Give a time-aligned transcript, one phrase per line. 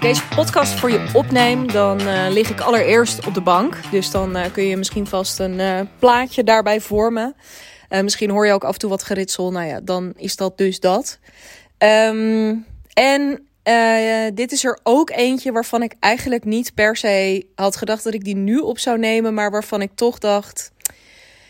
[0.00, 3.90] ik deze podcast voor je opneem, dan uh, lig ik allereerst op de bank.
[3.90, 7.34] Dus dan uh, kun je misschien vast een uh, plaatje daarbij vormen.
[8.02, 9.52] misschien hoor je ook af en toe wat geritsel.
[9.52, 11.18] Nou ja, dan is dat dus dat.
[11.78, 13.46] Um, en
[14.34, 18.24] dit is er ook eentje waarvan ik eigenlijk niet per se had gedacht dat ik
[18.24, 19.34] die nu op zou nemen.
[19.34, 20.72] Maar waarvan ik toch dacht,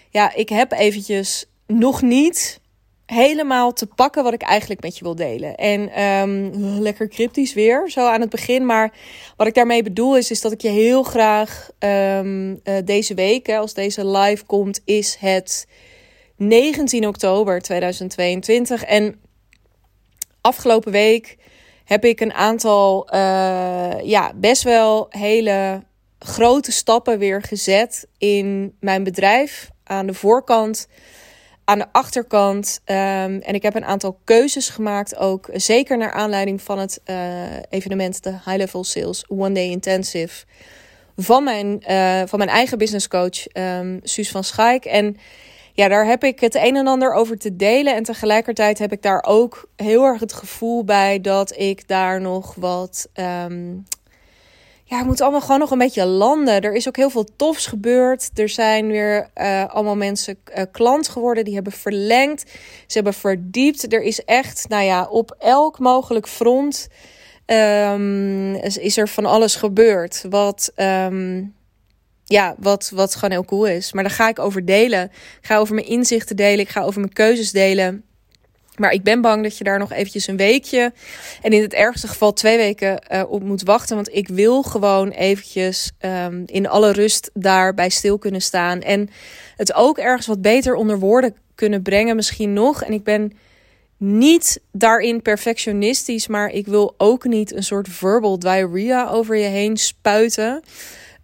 [0.09, 2.61] ja, ik heb eventjes nog niet
[3.11, 5.55] helemaal te pakken wat ik eigenlijk met je wil delen.
[5.55, 8.67] En um, lekker cryptisch weer, zo aan het begin.
[8.67, 8.93] Maar
[9.37, 13.47] wat ik daarmee bedoel is, is dat ik je heel graag um, uh, deze week,
[13.47, 15.67] hè, als deze live komt, is het
[16.37, 18.85] 19 oktober 2022.
[18.85, 19.21] En
[20.41, 21.37] afgelopen week
[21.85, 25.83] heb ik een aantal, uh, ja, best wel hele
[26.19, 29.71] grote stappen weer gezet in mijn bedrijf.
[29.85, 30.89] Aan de voorkant
[31.71, 32.81] aan de achterkant.
[32.85, 32.97] Um,
[33.41, 37.17] en ik heb een aantal keuzes gemaakt, ook zeker naar aanleiding van het uh,
[37.69, 40.45] evenement, de High Level Sales One Day Intensive.
[41.17, 44.85] Van mijn, uh, van mijn eigen business coach, um, Suus van Schaik.
[44.85, 45.17] En
[45.73, 47.95] ja, daar heb ik het een en ander over te delen.
[47.95, 52.55] En tegelijkertijd heb ik daar ook heel erg het gevoel bij dat ik daar nog
[52.55, 53.85] wat um,
[54.91, 56.61] ja, het moet allemaal gewoon nog een beetje landen.
[56.61, 58.31] Er is ook heel veel tofs gebeurd.
[58.35, 61.45] Er zijn weer uh, allemaal mensen uh, klant geworden.
[61.45, 62.41] Die hebben verlengd.
[62.87, 63.93] Ze hebben verdiept.
[63.93, 66.89] Er is echt, nou ja, op elk mogelijk front
[67.47, 70.25] um, is, is, er van alles gebeurd.
[70.31, 71.55] Wat, um,
[72.25, 73.93] ja, wat, wat gewoon heel cool is.
[73.93, 75.05] Maar daar ga ik over delen.
[75.05, 76.61] Ik ga over mijn inzichten delen.
[76.61, 78.05] Ik ga over mijn keuzes delen.
[78.81, 80.93] Maar ik ben bang dat je daar nog eventjes een weekje
[81.43, 83.97] en in het ergste geval twee weken uh, op moet wachten.
[83.97, 88.81] Want ik wil gewoon eventjes um, in alle rust daarbij stil kunnen staan.
[88.81, 89.09] En
[89.57, 92.83] het ook ergens wat beter onder woorden kunnen brengen misschien nog.
[92.83, 93.33] En ik ben
[93.97, 99.77] niet daarin perfectionistisch, maar ik wil ook niet een soort verbal diarrhea over je heen
[99.77, 100.63] spuiten.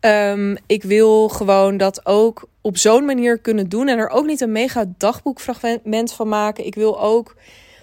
[0.00, 4.40] Um, ik wil gewoon dat ook op zo'n manier kunnen doen en er ook niet
[4.40, 6.66] een mega dagboekfragment van maken.
[6.66, 7.36] Ik wil ook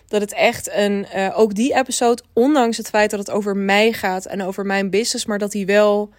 [0.08, 3.94] dat het echt een, uh, ook die episode, ondanks het feit dat het over mij
[3.94, 6.10] gaat en over mijn business, maar dat die wel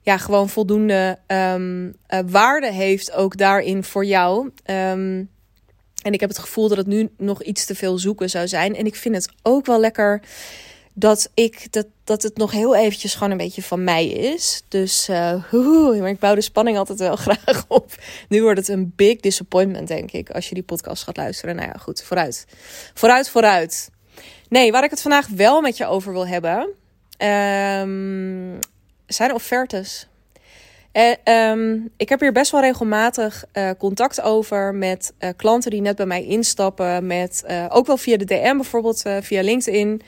[0.00, 4.50] ja, gewoon voldoende um, uh, waarde heeft ook daarin voor jou.
[4.64, 5.30] Um,
[6.02, 8.76] en ik heb het gevoel dat het nu nog iets te veel zoeken zou zijn.
[8.76, 10.22] En ik vind het ook wel lekker
[10.98, 14.62] dat ik dat, dat het nog heel eventjes gewoon een beetje van mij is.
[14.68, 15.52] Dus uh,
[16.00, 17.94] maar ik bouw de spanning altijd wel graag op.
[18.28, 21.56] Nu wordt het een big disappointment, denk ik, als je die podcast gaat luisteren.
[21.56, 22.46] Nou ja, goed, vooruit.
[22.94, 23.90] Vooruit, vooruit.
[24.48, 26.58] Nee, waar ik het vandaag wel met je over wil hebben,
[27.18, 28.58] um,
[29.06, 30.08] zijn offertes.
[30.92, 35.96] Uh, um, ik heb hier best wel regelmatig uh, contact over met klanten die net
[35.96, 37.06] bij mij instappen.
[37.06, 40.02] Met, ook wel via de DM bijvoorbeeld, via LinkedIn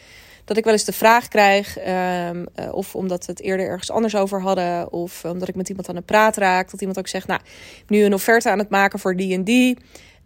[0.51, 3.91] dat ik wel eens de vraag krijg, um, uh, of omdat we het eerder ergens
[3.91, 7.09] anders over hadden, of omdat ik met iemand aan het praten raak, dat iemand ook
[7.09, 7.41] zegt, nou,
[7.87, 9.79] nu een offerte aan het maken voor die en die.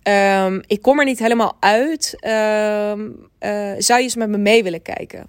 [0.03, 2.17] Um, ik kom er niet helemaal uit.
[2.21, 5.27] Um, uh, zou je eens met me mee willen kijken?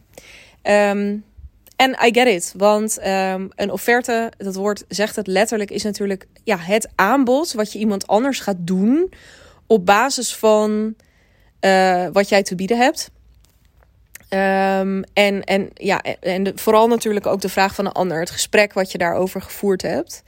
[0.62, 2.98] En I get it, want
[3.56, 8.08] een offerte, dat woord zegt het letterlijk, is natuurlijk ja, het aanbod wat je iemand
[8.08, 9.14] anders gaat doen
[9.68, 10.96] op basis van
[11.62, 13.14] uh, wat jij te bieden hebt.
[14.35, 18.73] Um, en, en, ja, en vooral natuurlijk ook de vraag van een ander, het gesprek
[18.73, 20.23] wat je daarover gevoerd hebt.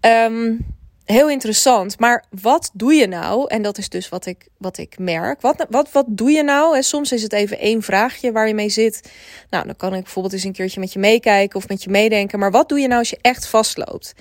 [0.00, 0.66] Um,
[1.04, 1.98] heel interessant.
[1.98, 3.48] Maar wat doe je nou?
[3.48, 5.40] En dat is dus wat ik, wat ik merk.
[5.40, 6.76] Wat, wat, wat doe je nou?
[6.76, 9.10] En soms is het even één vraagje waar je mee zit.
[9.50, 12.38] Nou, dan kan ik bijvoorbeeld eens een keertje met je meekijken of met je meedenken.
[12.38, 14.14] Maar wat doe je nou als je echt vastloopt?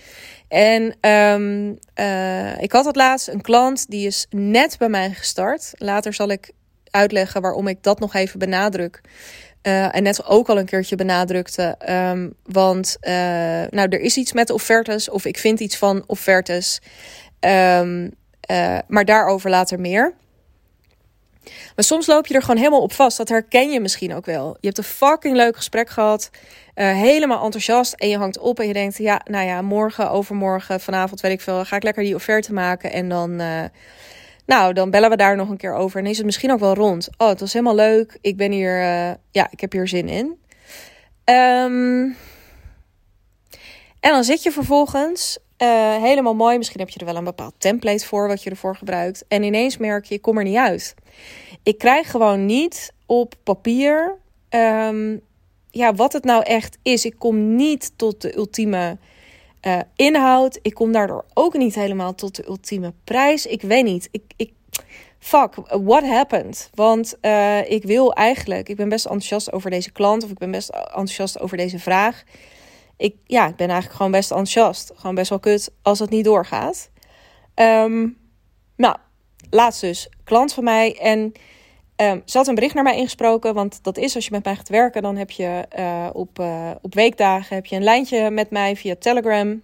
[0.48, 5.72] En um, uh, ik had het laatst een klant die is net bij mij gestart.
[5.78, 6.52] Later zal ik
[6.92, 9.02] uitleggen waarom ik dat nog even benadruk.
[9.64, 11.76] Uh, en net ook al een keertje benadrukte.
[11.90, 13.12] Um, want uh,
[13.70, 16.82] nou, er is iets met offertes, of ik vind iets van offertes.
[17.40, 18.12] Um,
[18.52, 20.14] uh, maar daarover later meer.
[21.76, 23.18] Maar soms loop je er gewoon helemaal op vast.
[23.18, 24.58] Dat herken je misschien ook wel.
[24.60, 26.30] Je hebt een fucking leuk gesprek gehad.
[26.74, 27.94] helemaal enthousiast.
[27.94, 31.42] En je hangt op en je denkt: ja, nou ja, morgen, overmorgen, vanavond, weet ik
[31.42, 31.66] veel.
[31.66, 32.92] Ga ik lekker die offerte maken.
[32.92, 33.42] En dan
[34.52, 36.00] nou, dan bellen we daar nog een keer over.
[36.00, 37.10] En is het misschien ook wel rond.
[37.18, 38.18] Oh, het was helemaal leuk.
[38.22, 40.26] Ik ben hier, uh, ja, ik heb hier zin in.
[41.26, 42.16] Um,
[44.00, 46.58] en dan zit je vervolgens uh, helemaal mooi.
[46.58, 49.26] Misschien heb je er wel een bepaald template voor wat je ervoor gebruikt.
[49.28, 50.96] En ineens merk je, ik kom er niet uit.
[51.64, 54.18] Ik krijg gewoon niet op papier
[54.50, 55.22] um,
[55.70, 57.06] ja, wat het nou echt is.
[57.06, 58.98] Ik kom niet tot de ultieme
[59.68, 60.60] uh, inhoud.
[60.62, 63.46] Ik kom daardoor ook niet helemaal tot de ultieme prijs.
[63.46, 64.08] Ik weet niet.
[64.12, 64.52] Ik, ik,
[65.20, 66.70] fuck, what happened?
[66.74, 70.52] Want uh, ik wil eigenlijk, ik ben best enthousiast over deze klant of ik ben
[70.52, 72.24] best enthousiast over deze vraag.
[72.98, 74.92] Ik, ja, ik ben eigenlijk gewoon best enthousiast.
[74.96, 76.90] Gewoon best wel kut als het niet doorgaat.
[77.56, 78.18] Um,
[78.76, 78.96] nou,
[79.50, 81.34] laatst dus, klant van mij en
[82.02, 83.54] um, ze had een bericht naar mij ingesproken.
[83.54, 86.72] Want dat is als je met mij gaat werken, dan heb je uh, op, uh,
[86.82, 89.62] op weekdagen heb je een lijntje met mij via Telegram.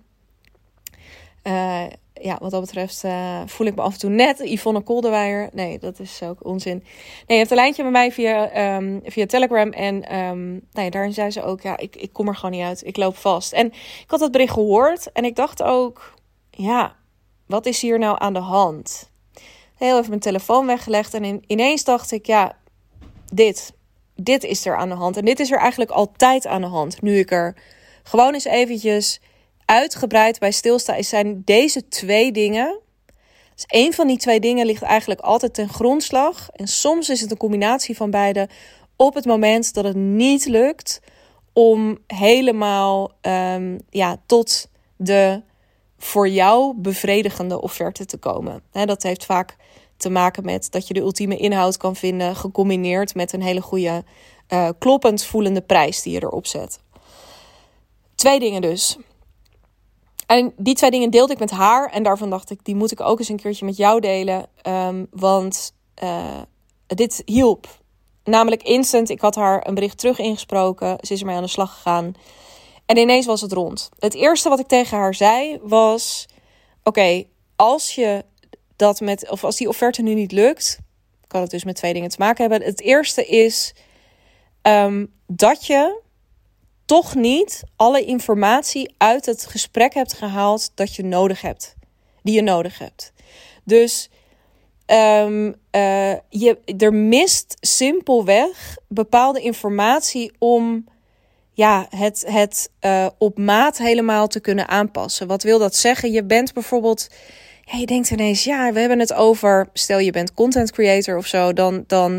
[1.44, 1.84] Uh,
[2.22, 3.04] ja, wat dat betreft
[3.46, 5.50] voel ik me af en toe net Yvonne Kolderweijer.
[5.54, 6.78] Nee, dat is ook onzin.
[6.78, 6.84] Nee,
[7.28, 9.72] je hebt een lijntje met mij via, um, via Telegram.
[9.72, 12.86] En um, nou daarin zei ze ook, ja, ik, ik kom er gewoon niet uit.
[12.86, 13.54] Ik loop vast.
[13.54, 15.12] En ik had dat bericht gehoord.
[15.12, 16.14] En ik dacht ook,
[16.50, 16.96] ja,
[17.46, 19.12] wat is hier nou aan de hand?
[19.78, 21.14] Heel even mijn telefoon weggelegd.
[21.14, 22.56] En in, ineens dacht ik, ja,
[23.34, 23.74] dit.
[24.16, 25.18] Dit is er aan de hand.
[25.18, 27.02] En dit is er eigenlijk altijd aan de hand.
[27.02, 27.56] Nu ik er
[28.04, 29.20] gewoon eens eventjes
[29.66, 32.80] uitgebreid bij stilsta, zijn deze twee dingen.
[33.56, 36.50] Dus één van die twee dingen ligt eigenlijk altijd ten grondslag.
[36.52, 38.50] En soms is het een combinatie van beide.
[38.96, 41.02] Op het moment dat het niet lukt
[41.54, 45.42] om helemaal um, ja, tot de
[45.98, 48.64] voor jou bevredigende offerte te komen.
[48.72, 49.56] He, dat heeft vaak
[49.98, 54.04] te maken met dat je de ultieme inhoud kan vinden, gecombineerd met een hele goede,
[54.50, 56.80] uh, kloppend voelende prijs die je erop zet.
[58.16, 58.98] Twee dingen dus.
[60.26, 61.92] En die twee dingen deelde ik met haar.
[61.92, 64.50] En daarvan dacht ik, die moet ik ook eens een keertje met jou delen.
[64.64, 65.74] Um, want
[66.04, 66.42] uh,
[66.88, 67.68] dit hielp.
[68.24, 69.10] Namelijk instant.
[69.10, 70.98] Ik had haar een bericht terug ingesproken.
[71.02, 72.14] Ze is ermee aan de slag gegaan.
[72.88, 73.90] En ineens was het rond.
[74.00, 76.26] Het eerste wat ik tegen haar zei was:
[76.84, 77.24] Oké,
[77.56, 78.26] als je
[78.76, 80.80] dat met, of als die offerte nu niet lukt,
[81.28, 82.68] kan het dus met twee dingen te maken hebben.
[82.68, 83.74] Het eerste is
[84.62, 86.02] um, dat je
[86.86, 91.76] toch niet alle informatie uit het gesprek hebt gehaald dat je nodig hebt.
[92.24, 93.14] Die je nodig hebt.
[93.64, 94.10] Dus
[94.86, 100.86] um, uh, je, er mist simpelweg bepaalde informatie om
[101.58, 105.28] ja, het, het uh, op maat helemaal te kunnen aanpassen.
[105.28, 106.12] Wat wil dat zeggen?
[106.12, 107.08] Je bent bijvoorbeeld.
[107.64, 109.70] Je denkt ineens, ja, we hebben het over.
[109.74, 111.84] Stel je bent content creator of zo, dan.
[111.88, 112.14] dan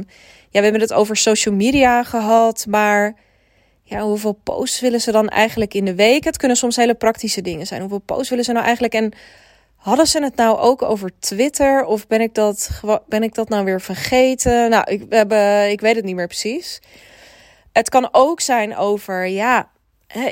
[0.50, 3.14] ja, we hebben het over social media gehad, maar
[3.82, 6.24] ja, hoeveel posts willen ze dan eigenlijk in de week?
[6.24, 7.80] Het kunnen soms hele praktische dingen zijn.
[7.80, 8.94] Hoeveel posts willen ze nou eigenlijk?
[8.94, 9.12] En
[9.76, 11.84] hadden ze het nou ook over Twitter?
[11.84, 12.70] Of ben ik dat,
[13.08, 14.70] ben ik dat nou weer vergeten?
[14.70, 16.80] Nou, ik, we hebben, ik weet het niet meer precies.
[17.78, 19.70] Het kan ook zijn over, ja,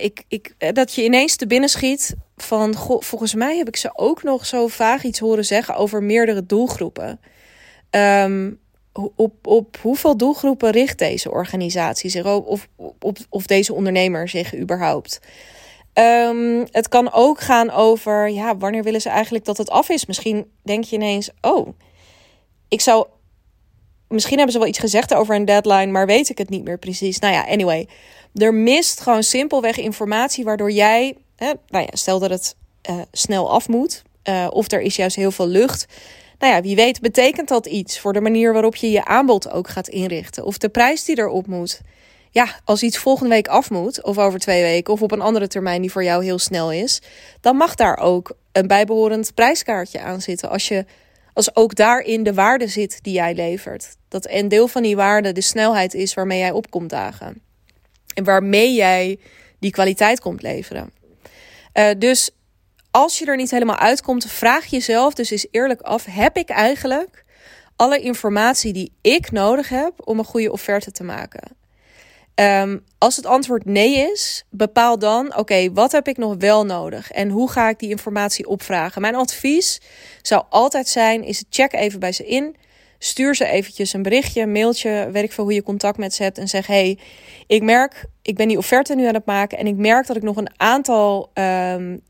[0.01, 3.91] ik, ik, dat je ineens te binnen schiet van, goh, volgens mij heb ik ze
[3.95, 7.21] ook nog zo vaag iets horen zeggen over meerdere doelgroepen.
[7.91, 8.61] Um,
[9.17, 12.69] op, op hoeveel doelgroepen richt deze organisatie zich of,
[13.01, 15.21] op, of deze ondernemer zich überhaupt?
[15.95, 20.07] Um, het kan ook gaan over, ja, wanneer willen ze eigenlijk dat het af is?
[20.07, 21.69] Misschien denk je ineens, oh,
[22.69, 23.07] ik zou,
[24.09, 26.79] misschien hebben ze wel iets gezegd over een deadline, maar weet ik het niet meer
[26.79, 27.19] precies.
[27.19, 27.89] Nou ja, anyway,
[28.35, 32.57] er mist gewoon simpelweg informatie waardoor jij, hè, nou ja, stel dat het
[32.91, 35.87] uh, snel af moet, uh, of er is juist heel veel lucht
[36.39, 39.69] nou ja, wie weet betekent dat iets voor de manier waarop je je aanbod ook
[39.69, 40.45] gaat inrichten.
[40.45, 41.81] Of de prijs die erop moet.
[42.31, 45.47] Ja, als iets volgende week af moet, of over twee weken, of op een andere
[45.47, 47.03] termijn die voor jou heel snel is,
[47.41, 50.51] dan mag daar ook een bijbehorend prijskaartje aan zitten.
[50.51, 50.85] Als, je,
[51.37, 53.97] als ook daarin de waarde zit die jij levert.
[54.09, 57.43] Dat een deel van die waarde de snelheid is waarmee jij opkomt dagen.
[58.15, 59.19] En waarmee jij
[59.59, 60.93] die kwaliteit komt leveren.
[61.75, 62.31] Uh, dus
[62.91, 67.25] als je er niet helemaal uitkomt, vraag jezelf dus eens eerlijk af: heb ik eigenlijk
[67.77, 71.56] alle informatie die ik nodig heb om een goede offerte te maken?
[72.41, 77.11] Um, als het antwoord nee is, bepaal dan: oké, wat heb ik nog wel nodig
[77.11, 79.01] en hoe ga ik die informatie opvragen?
[79.01, 79.81] Mijn advies
[80.23, 82.57] zou altijd zijn: is check even bij ze in.
[82.99, 86.23] Stuur ze eventjes een berichtje, een mailtje, weet ik veel hoe je contact met ze
[86.23, 86.39] hebt.
[86.39, 86.99] En zeg: hey,
[87.47, 89.59] ik merk, ik ben die offerte nu aan het maken.
[89.59, 92.01] En ik merk dat ik nog een aantal um,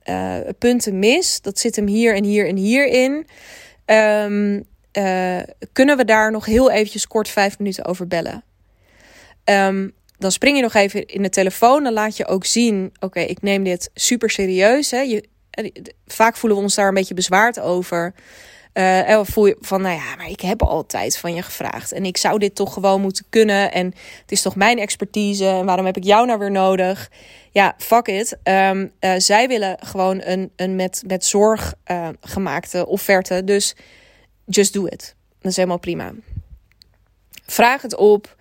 [0.58, 1.40] punten mis.
[1.40, 3.26] Dat zit hem hier en hier en hier in.
[3.86, 5.38] Um, uh,
[5.72, 8.44] kunnen we daar nog heel eventjes kort vijf minuten over bellen?
[9.44, 11.82] Um, dan spring je nog even in de telefoon.
[11.82, 14.90] Dan laat je ook zien: oké, ik neem dit super serieus.
[14.90, 15.00] Hè.
[15.00, 15.70] Je, eh,
[16.06, 18.14] vaak voelen we ons daar een beetje bezwaard over.
[18.74, 21.92] Uh, en voel je van, nou ja, maar ik heb altijd van je gevraagd.
[21.92, 23.72] En ik zou dit toch gewoon moeten kunnen.
[23.72, 23.86] En
[24.20, 25.46] het is toch mijn expertise.
[25.46, 27.10] En waarom heb ik jou nou weer nodig?
[27.50, 28.36] Ja, fuck it.
[28.42, 31.74] Um, uh, zij willen gewoon een, een met, met zorg
[32.20, 33.44] gemaakte offerte.
[33.44, 33.74] Dus
[34.44, 35.14] just do it.
[35.40, 36.12] Dat is helemaal prima.
[37.46, 38.36] Vraag het op.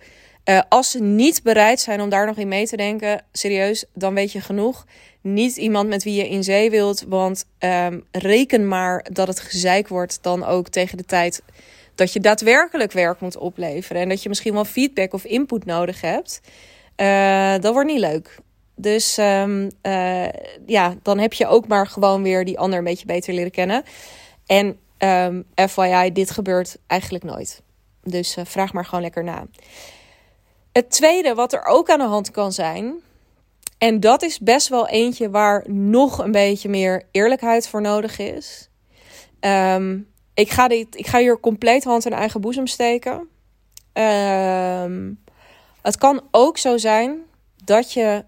[0.68, 4.32] als ze niet bereid zijn om daar nog in mee te denken, serieus, dan weet
[4.32, 4.86] je genoeg
[5.26, 7.04] niet iemand met wie je in zee wilt.
[7.08, 11.42] Want um, reken maar dat het gezeik wordt dan ook tegen de tijd
[11.94, 16.00] dat je daadwerkelijk werk moet opleveren en dat je misschien wel feedback of input nodig
[16.00, 16.40] hebt,
[16.96, 18.38] uh, dat wordt niet leuk.
[18.74, 20.28] Dus um, uh,
[20.66, 23.82] ja, dan heb je ook maar gewoon weer die ander een beetje beter leren kennen.
[24.46, 27.62] En ehm, FYI, dit gebeurt eigenlijk nooit.
[28.02, 29.46] Dus vraag maar gewoon lekker na.
[30.76, 32.94] Het tweede wat er ook aan de hand kan zijn,
[33.78, 38.68] en dat is best wel eentje waar nog een beetje meer eerlijkheid voor nodig is.
[39.40, 43.28] Um, ik, ga dit, ik ga hier compleet hand in eigen boezem steken.
[43.92, 45.22] Um,
[45.82, 47.18] het kan ook zo zijn
[47.64, 48.24] dat je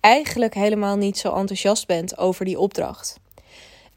[0.00, 3.16] eigenlijk helemaal niet zo enthousiast bent over die opdracht.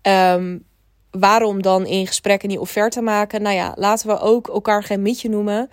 [0.01, 0.65] Um,
[1.11, 3.41] waarom dan in gesprek die offerte maken?
[3.41, 5.69] Nou ja, laten we ook elkaar geen mietje noemen.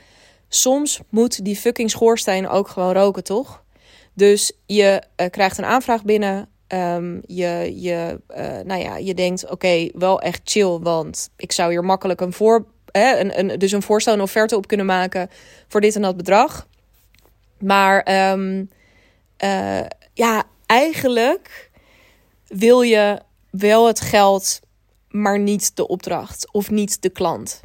[0.56, 3.64] Soms moet die fucking schoorsteen ook gewoon roken, toch?
[4.12, 6.48] Dus je uh, krijgt een aanvraag binnen.
[6.68, 11.70] Um, je, je, uh, nou ja, je denkt, oké, wel echt chill, want ik zou
[11.70, 15.30] hier makkelijk een voor, hè, een, een, dus een voorstel, een offerte op kunnen maken
[15.68, 16.66] voor dit en dat bedrag.
[17.58, 18.70] Maar um,
[19.44, 19.80] uh,
[20.14, 21.70] ja, eigenlijk
[22.46, 23.20] wil je
[23.50, 24.60] wel het geld,
[25.08, 27.60] maar niet de opdracht of niet de klant.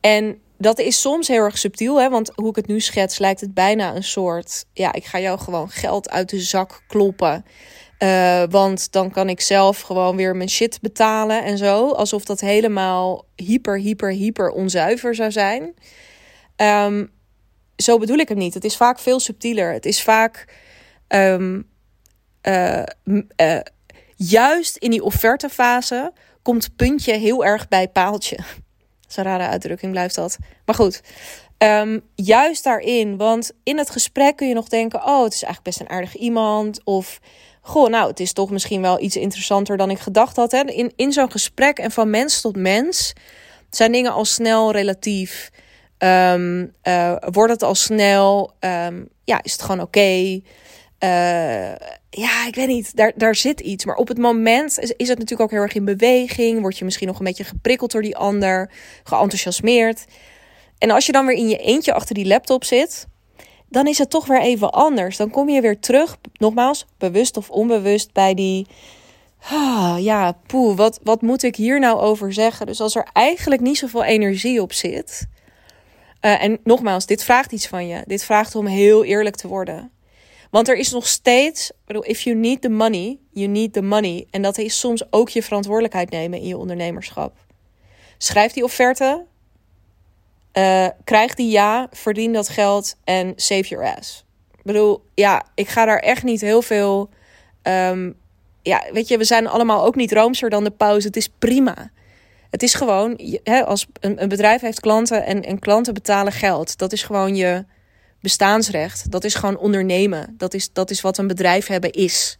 [0.00, 2.08] En dat is soms heel erg subtiel, hè?
[2.08, 5.38] want hoe ik het nu schets, lijkt het bijna een soort: ja, ik ga jou
[5.38, 7.44] gewoon geld uit de zak kloppen.
[7.98, 11.90] Uh, want dan kan ik zelf gewoon weer mijn shit betalen en zo.
[11.90, 15.74] Alsof dat helemaal hyper, hyper, hyper onzuiver zou zijn.
[16.56, 17.10] Um,
[17.76, 18.54] zo bedoel ik het niet.
[18.54, 19.72] Het is vaak veel subtieler.
[19.72, 20.48] Het is vaak
[21.08, 21.68] um,
[22.42, 22.82] uh,
[23.36, 23.60] uh,
[24.16, 28.38] juist in die offertefase komt puntje heel erg bij paaltje.
[29.14, 30.36] Een rare uitdrukking, blijft dat.
[30.64, 31.02] Maar goed,
[31.58, 33.16] um, juist daarin.
[33.16, 36.16] Want in het gesprek kun je nog denken: oh, het is eigenlijk best een aardig
[36.16, 36.84] iemand.
[36.84, 37.20] Of
[37.60, 40.52] goh, nou, het is toch misschien wel iets interessanter dan ik gedacht had.
[40.52, 40.60] Hè?
[40.60, 43.12] In, in zo'n gesprek en van mens tot mens
[43.70, 45.50] zijn dingen al snel relatief.
[45.98, 48.52] Um, uh, wordt het al snel?
[48.60, 49.98] Um, ja, is het gewoon oké?
[49.98, 50.42] Okay?
[50.98, 51.72] Uh,
[52.16, 52.96] ja, ik weet niet.
[52.96, 53.84] Daar, daar zit iets.
[53.84, 56.60] Maar op het moment is, is het natuurlijk ook heel erg in beweging.
[56.60, 58.70] Word je misschien nog een beetje geprikkeld door die ander,
[59.04, 60.04] geenthousiasmeerd.
[60.78, 63.06] En als je dan weer in je eentje achter die laptop zit,
[63.68, 65.16] dan is het toch weer even anders.
[65.16, 68.66] Dan kom je weer terug, nogmaals, bewust of onbewust, bij die.
[69.50, 72.66] Ah, ja, poeh, wat, wat moet ik hier nou over zeggen?
[72.66, 75.26] Dus als er eigenlijk niet zoveel energie op zit.
[76.20, 78.02] Uh, en nogmaals, dit vraagt iets van je.
[78.06, 79.90] Dit vraagt om heel eerlijk te worden.
[80.54, 84.26] Want er is nog steeds, bedoel, if you need the money, you need the money.
[84.30, 87.36] En dat is soms ook je verantwoordelijkheid nemen in je ondernemerschap.
[88.18, 89.24] Schrijf die offerte,
[90.52, 94.24] uh, krijg die ja, verdien dat geld en save your ass.
[94.56, 97.10] Ik bedoel, ja, ik ga daar echt niet heel veel.
[97.62, 98.16] Um,
[98.62, 101.06] ja, weet je, we zijn allemaal ook niet roomser dan de pauze.
[101.06, 101.90] Het is prima.
[102.50, 106.78] Het is gewoon, hè, als een, een bedrijf heeft klanten en, en klanten betalen geld.
[106.78, 107.64] Dat is gewoon je
[108.24, 109.10] bestaansrecht.
[109.10, 110.34] Dat is gewoon ondernemen.
[110.38, 112.38] Dat is, dat is wat een bedrijf hebben is.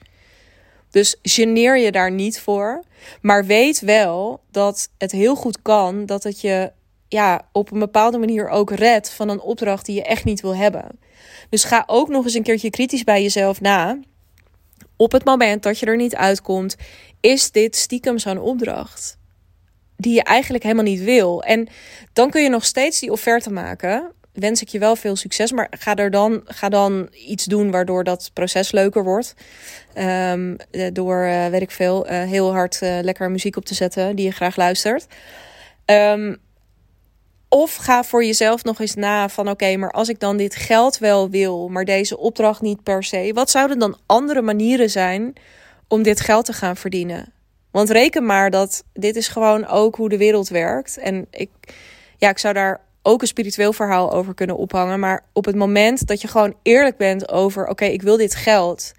[0.90, 2.82] Dus geneer je daar niet voor.
[3.20, 6.72] Maar weet wel dat het heel goed kan dat het je
[7.08, 10.56] ja, op een bepaalde manier ook redt van een opdracht die je echt niet wil
[10.56, 10.98] hebben.
[11.48, 13.98] Dus ga ook nog eens een keertje kritisch bij jezelf na.
[14.96, 16.76] Op het moment dat je er niet uitkomt,
[17.20, 19.18] is dit stiekem zo'n opdracht
[19.96, 21.42] die je eigenlijk helemaal niet wil.
[21.42, 21.68] En
[22.12, 24.12] dan kun je nog steeds die offerte maken.
[24.34, 28.04] Wens ik je wel veel succes, maar ga, er dan, ga dan iets doen waardoor
[28.04, 29.34] dat proces leuker wordt.
[29.98, 30.56] Um,
[30.92, 34.30] door, uh, weet ik veel, uh, heel hard lekker muziek op te zetten die je
[34.30, 35.06] graag luistert.
[35.86, 36.42] Um,
[37.48, 40.98] of ga voor jezelf nog eens na van oké, maar als ik dan dit geld
[40.98, 45.32] wel wil, maar deze opdracht niet per se, wat zouden dan andere manieren zijn
[45.88, 47.32] om dit geld te gaan verdienen?
[47.70, 50.98] Want reken maar dat dit is gewoon ook hoe de wereld werkt.
[50.98, 51.50] En ik,
[52.16, 55.00] ja, ik zou daar ook een spiritueel verhaal over kunnen ophangen.
[55.00, 58.92] Maar op het moment dat je gewoon eerlijk bent over: oké, ik wil dit geld.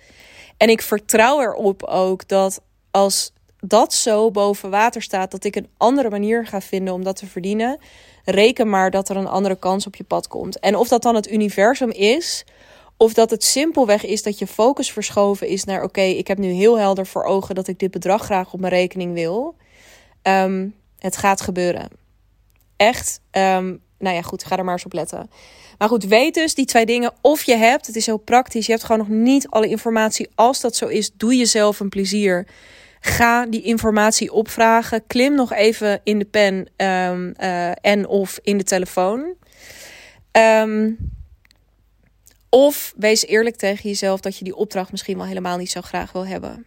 [0.57, 5.69] En ik vertrouw erop ook dat als dat zo boven water staat, dat ik een
[5.77, 7.79] andere manier ga vinden om dat te verdienen.
[8.23, 10.59] Reken maar dat er een andere kans op je pad komt.
[10.59, 12.45] En of dat dan het universum is,
[12.97, 16.47] of dat het simpelweg is dat je focus verschoven is naar: oké, ik heb nu
[16.47, 19.55] heel helder voor ogen dat ik dit bedrag graag op mijn rekening wil.
[20.23, 21.89] Um, het gaat gebeuren.
[22.75, 23.19] Echt.
[23.31, 25.29] Um, nou ja, goed, ga er maar eens op letten.
[25.77, 27.13] Maar goed, weet dus die twee dingen.
[27.21, 30.29] Of je hebt, het is heel praktisch, je hebt gewoon nog niet alle informatie.
[30.35, 32.47] Als dat zo is, doe jezelf een plezier.
[32.99, 35.07] Ga die informatie opvragen.
[35.07, 39.33] Klim nog even in de pen um, uh, en of in de telefoon.
[40.31, 40.97] Um,
[42.49, 46.11] of wees eerlijk tegen jezelf dat je die opdracht misschien wel helemaal niet zo graag
[46.11, 46.65] wil hebben.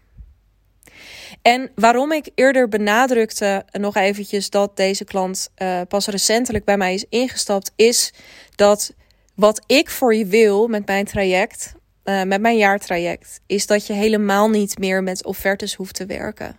[1.42, 6.94] En waarom ik eerder benadrukte nog eventjes dat deze klant uh, pas recentelijk bij mij
[6.94, 8.12] is ingestapt, is
[8.54, 8.92] dat
[9.34, 13.92] wat ik voor je wil met mijn traject, uh, met mijn jaartraject, is dat je
[13.92, 16.56] helemaal niet meer met offertes hoeft te werken.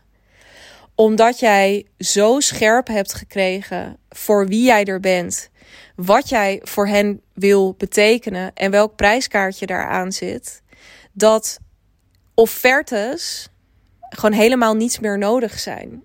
[0.95, 5.49] Omdat jij zo scherp hebt gekregen voor wie jij er bent,
[5.95, 10.61] wat jij voor hen wil betekenen en welk prijskaartje daaraan zit,
[11.11, 11.59] dat
[12.33, 13.48] offertes
[14.09, 16.03] gewoon helemaal niets meer nodig zijn.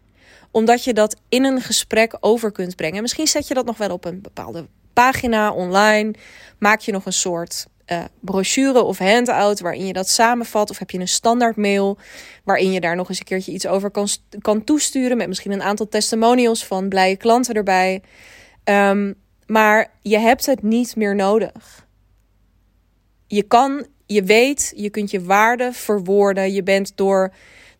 [0.50, 3.02] Omdat je dat in een gesprek over kunt brengen.
[3.02, 6.14] Misschien zet je dat nog wel op een bepaalde pagina online.
[6.58, 10.70] Maak je nog een soort uh, brochure of handout waarin je dat samenvat.
[10.70, 11.98] Of heb je een standaard mail
[12.44, 14.08] waarin je daar nog eens een keertje iets over kan,
[14.40, 15.16] kan toesturen.
[15.16, 18.02] Met misschien een aantal testimonials van blije klanten erbij.
[18.64, 19.14] Um,
[19.46, 21.86] maar je hebt het niet meer nodig.
[23.26, 26.52] Je kan, je weet, je kunt je waarde verwoorden.
[26.52, 27.32] Je bent door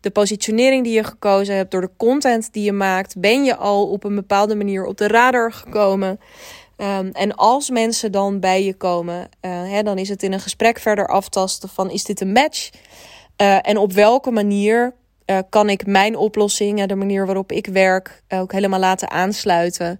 [0.05, 3.89] de positionering die je gekozen hebt, door de content die je maakt, ben je al
[3.89, 6.19] op een bepaalde manier op de radar gekomen.
[6.77, 10.39] Um, en als mensen dan bij je komen, uh, hè, dan is het in een
[10.39, 12.69] gesprek verder aftasten van is dit een match?
[13.41, 14.93] Uh, en op welke manier
[15.25, 19.99] uh, kan ik mijn oplossing, de manier waarop ik werk, ook helemaal laten aansluiten?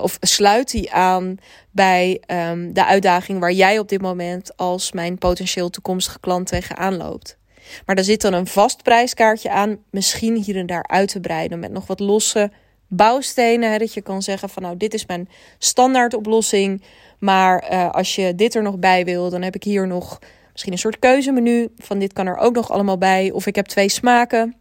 [0.00, 1.36] of sluit die aan
[1.70, 6.96] bij um, de uitdaging waar jij op dit moment als mijn potentieel toekomstige klant tegenaan
[6.96, 7.40] loopt?
[7.86, 11.58] Maar er zit dan een vast prijskaartje aan, misschien hier en daar uit te breiden
[11.58, 12.50] met nog wat losse
[12.88, 13.70] bouwstenen.
[13.70, 15.28] Hè, dat je kan zeggen van nou, dit is mijn
[15.58, 16.82] standaard oplossing.
[17.18, 20.18] Maar uh, als je dit er nog bij wil, dan heb ik hier nog
[20.52, 21.68] misschien een soort keuzemenu.
[21.76, 23.30] Van dit kan er ook nog allemaal bij.
[23.30, 24.56] Of ik heb twee smaken.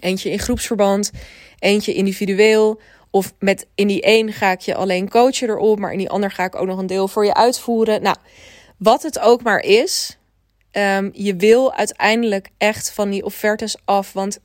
[0.00, 1.10] Eentje in groepsverband,
[1.58, 2.80] eentje individueel.
[3.10, 6.30] Of met in die een ga ik je alleen coachen erop, maar in die ander
[6.30, 8.02] ga ik ook nog een deel voor je uitvoeren.
[8.02, 8.16] Nou,
[8.76, 10.18] wat het ook maar is,
[10.72, 14.12] um, je wil uiteindelijk echt van die offertes af.
[14.12, 14.38] Want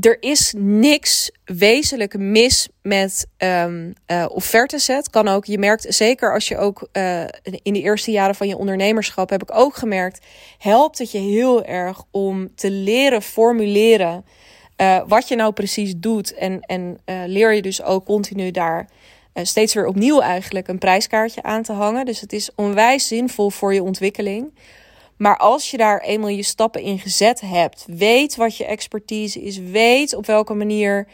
[0.00, 3.92] er is niks wezenlijk mis met um,
[4.28, 4.86] offertes.
[4.86, 8.48] Het kan ook, je merkt zeker als je ook uh, in de eerste jaren van
[8.48, 10.26] je ondernemerschap, heb ik ook gemerkt,
[10.58, 14.24] helpt het je heel erg om te leren formuleren
[14.76, 16.34] uh, wat je nou precies doet.
[16.34, 18.88] En, en leer je dus ook continu daar
[19.34, 22.04] steeds weer opnieuw eigenlijk een prijskaartje aan te hangen.
[22.04, 24.54] Dus het is onwijs zinvol voor je ontwikkeling.
[25.16, 29.58] Maar als je daar eenmaal je stappen in gezet hebt, weet wat je expertise is,
[29.58, 31.06] weet op welke manier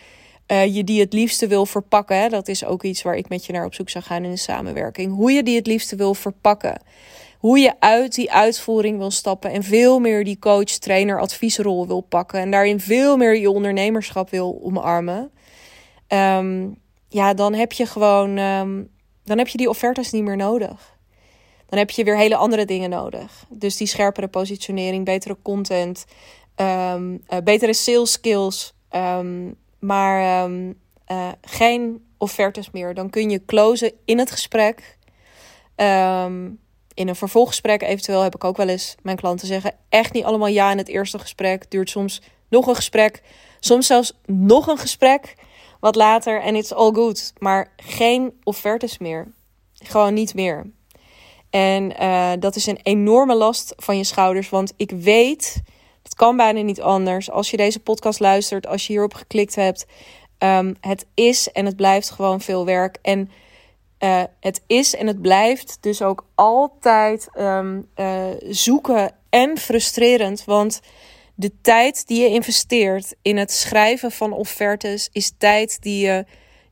[0.46, 2.30] uh, je die het liefste wil verpakken.
[2.30, 4.36] Dat is ook iets waar ik met je naar op zoek zou gaan in de
[4.36, 5.14] samenwerking.
[5.14, 6.80] Hoe je die het liefste wil verpakken.
[7.38, 12.00] Hoe je uit die uitvoering wil stappen en veel meer die coach, trainer, adviesrol wil
[12.00, 12.40] pakken.
[12.40, 15.30] En daarin veel meer je ondernemerschap wil omarmen.
[16.08, 16.78] Um,
[17.16, 18.38] ja, dan heb je gewoon.
[18.38, 20.96] Um, dan heb je die offertes niet meer nodig
[21.68, 23.44] dan heb je weer hele andere dingen nodig.
[23.48, 26.04] Dus die scherpere positionering, betere content,
[26.56, 32.94] um, uh, betere sales skills, um, maar uh, geen offertes meer.
[32.94, 34.98] Dan kun je closen in het gesprek.
[36.94, 40.48] in een vervolggesprek eventueel heb ik ook wel eens mijn klanten zeggen: echt niet allemaal
[40.48, 41.70] ja in het eerste gesprek.
[41.70, 43.22] Duurt soms nog een gesprek,
[43.60, 45.34] soms zelfs nog een gesprek.
[45.86, 47.32] Wat later en it's all good.
[47.38, 49.32] Maar geen offertes meer.
[49.74, 50.70] Gewoon niet meer.
[51.50, 54.48] En uh, dat is een enorme last van je schouders.
[54.48, 55.62] Want ik weet,
[56.02, 57.30] het kan bijna niet anders.
[57.30, 59.86] Als je deze podcast luistert, als je hierop geklikt hebt.
[60.38, 62.98] Um, het is en het blijft gewoon veel werk.
[63.02, 63.30] En
[64.00, 70.44] uh, het is en het blijft dus ook altijd um, uh, zoeken en frustrerend.
[70.44, 70.80] Want
[71.38, 76.24] de tijd die je investeert in het schrijven van offertes is tijd die je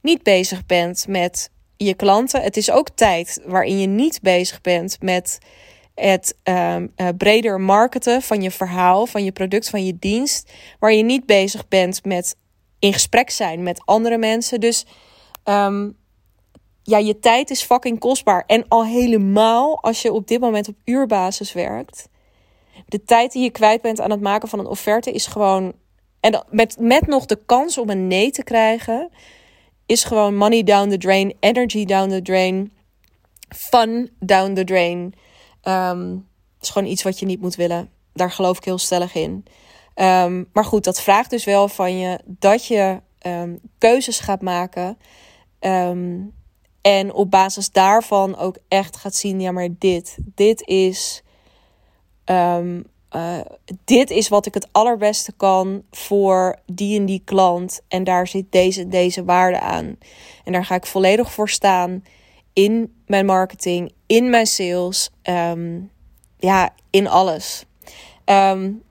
[0.02, 2.42] niet bezig bent met je klanten.
[2.42, 5.38] Het is ook tijd waarin je niet bezig bent met
[5.94, 10.52] het um, uh, breder marketen van je verhaal, van je product, van je dienst.
[10.78, 12.36] Waar je niet bezig bent met
[12.78, 14.60] in gesprek zijn met andere mensen.
[14.60, 14.86] Dus
[15.44, 15.96] um,
[16.82, 18.44] ja, je tijd is fucking kostbaar.
[18.46, 22.08] En al helemaal als je op dit moment op uurbasis werkt.
[22.86, 25.72] De tijd die je kwijt bent aan het maken van een offerte is gewoon.
[26.20, 29.10] En met, met nog de kans om een nee te krijgen
[29.86, 32.72] is gewoon money down the drain, energy down the drain,
[33.48, 35.14] fun down the drain.
[35.62, 36.28] Um,
[36.60, 37.90] is gewoon iets wat je niet moet willen.
[38.12, 39.44] Daar geloof ik heel stellig in.
[39.94, 44.98] Um, maar goed, dat vraagt dus wel van je dat je um, keuzes gaat maken.
[46.80, 51.22] en op basis daarvan ook echt gaat zien: ja, maar dit, dit is
[52.26, 53.40] uh,
[53.84, 57.80] dit is wat ik het allerbeste kan voor die en die klant.
[57.88, 59.98] En daar zit deze deze waarde aan.
[60.44, 62.04] En daar ga ik volledig voor staan
[62.52, 65.90] in mijn marketing, in mijn sales, um,
[66.38, 67.64] ja, in alles.
[68.24, 68.82] Um,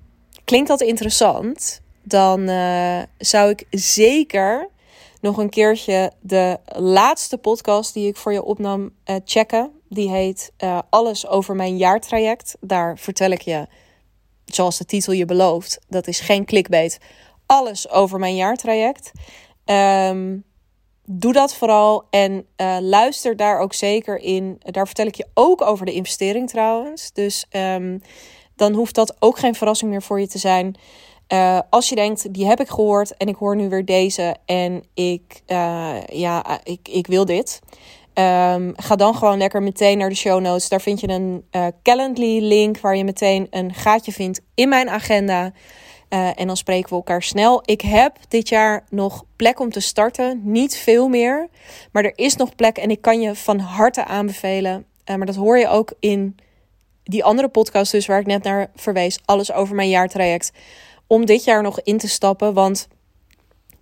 [0.43, 1.84] klinkt dat interessant?
[2.04, 4.69] dan uh, zou ik zeker
[5.22, 9.72] nog een keertje de laatste podcast die ik voor je opnam uh, checken.
[9.93, 12.58] Die heet uh, Alles over mijn jaartraject.
[12.60, 13.67] Daar vertel ik je,
[14.45, 16.97] zoals de titel je belooft, dat is geen clickbait.
[17.45, 19.12] Alles over mijn jaartraject.
[19.65, 20.43] Um,
[21.06, 24.56] doe dat vooral en uh, luister daar ook zeker in.
[24.60, 27.12] Daar vertel ik je ook over de investering trouwens.
[27.12, 28.01] Dus um,
[28.56, 30.75] dan hoeft dat ook geen verrassing meer voor je te zijn.
[31.27, 34.84] Uh, als je denkt, die heb ik gehoord en ik hoor nu weer deze en
[34.93, 35.41] ik,
[36.06, 37.60] ja, ik, ik wil dit.
[38.15, 40.69] Um, ga dan gewoon lekker meteen naar de show notes.
[40.69, 44.89] Daar vind je een uh, Calendly link waar je meteen een gaatje vindt in mijn
[44.89, 45.52] agenda.
[46.10, 47.62] Uh, en dan spreken we elkaar snel.
[47.65, 50.41] Ik heb dit jaar nog plek om te starten.
[50.43, 51.47] Niet veel meer.
[51.91, 54.86] Maar er is nog plek en ik kan je van harte aanbevelen.
[55.06, 56.36] Uh, maar dat hoor je ook in
[57.04, 59.19] die andere podcast dus waar ik net naar verwees.
[59.26, 60.52] Alles over mijn jaartraject.
[61.08, 62.54] Om dit jaar nog in te stappen.
[62.54, 62.88] Want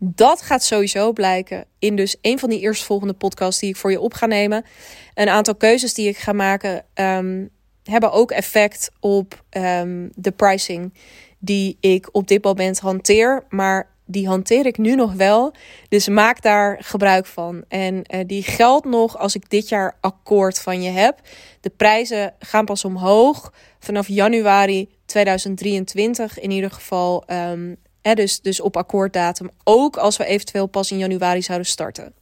[0.04, 4.00] dat gaat sowieso blijken in dus een van die eerstvolgende podcasts die ik voor je
[4.00, 4.66] op ga nemen.
[5.14, 7.50] Een aantal keuzes die ik ga maken um,
[7.84, 10.94] hebben ook effect op um, de pricing
[11.40, 13.44] die ik op dit moment hanteer.
[13.50, 15.54] Maar die hanteer ik nu nog wel.
[15.90, 17.64] Dus maak daar gebruik van.
[17.68, 21.20] En uh, die geldt nog als ik dit jaar akkoord van je heb.
[21.60, 27.24] De prijzen gaan pas omhoog vanaf januari 2023 in ieder geval.
[27.28, 29.50] Um, dus, dus op akkoorddatum.
[29.64, 32.14] Ook als we eventueel pas in januari zouden starten.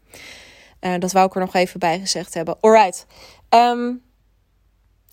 [0.81, 2.57] Uh, dat wou ik er nog even bij gezegd hebben.
[2.61, 3.05] Alright.
[3.49, 4.01] Um,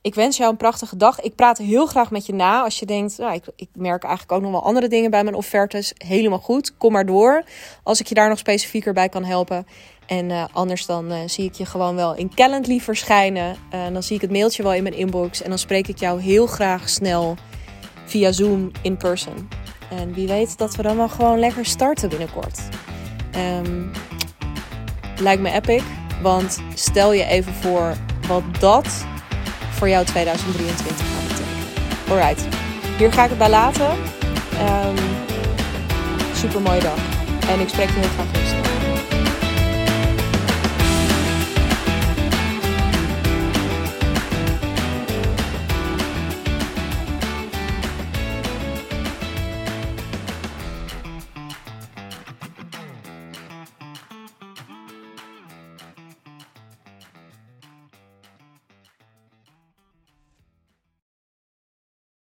[0.00, 1.20] ik wens jou een prachtige dag.
[1.20, 2.62] Ik praat heel graag met je na.
[2.62, 5.36] Als je denkt, nou, ik, ik merk eigenlijk ook nog wel andere dingen bij mijn
[5.36, 5.92] offertes.
[5.96, 6.76] Helemaal goed.
[6.76, 7.44] Kom maar door.
[7.82, 9.66] Als ik je daar nog specifieker bij kan helpen.
[10.06, 13.56] En uh, anders dan uh, zie ik je gewoon wel in Calendly verschijnen.
[13.92, 15.42] Dan zie ik het mailtje wel in mijn inbox.
[15.42, 17.36] En dan spreek ik jou heel graag snel
[18.04, 19.48] via Zoom in person.
[19.90, 22.60] En wie weet dat we dan wel gewoon lekker starten binnenkort.
[23.36, 23.90] Um,
[25.16, 25.82] lijkt me epic.
[26.22, 27.94] Want stel je even voor
[28.28, 29.06] wat dat
[29.70, 32.10] voor jou 2023 gaat betekenen.
[32.10, 32.46] Alright,
[32.98, 33.90] hier ga ik het bij laten.
[33.90, 34.96] Um,
[36.34, 36.98] super mooie dag.
[37.48, 38.35] En ik spreek je heel graag.